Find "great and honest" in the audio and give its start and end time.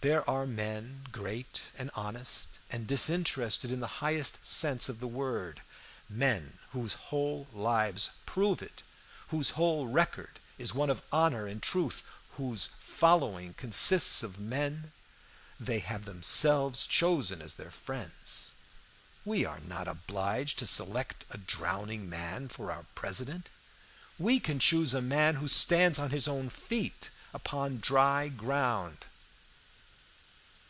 1.10-2.60